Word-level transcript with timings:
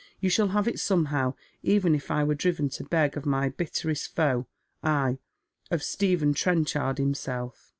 You 0.19 0.31
shall 0.31 0.47
have 0.47 0.67
it 0.67 0.79
somehow, 0.79 1.35
even 1.61 1.93
if 1.93 2.09
I 2.09 2.23
were 2.23 2.33
driven 2.33 2.69
to 2.69 2.83
beg 2.83 3.15
of 3.15 3.27
my 3.27 3.49
bitterest 3.49 4.15
foe, 4.15 4.47
ay, 4.81 5.19
of 5.69 5.83
Stephen 5.83 6.33
Trenchard 6.33 6.97
himself." 6.97 7.69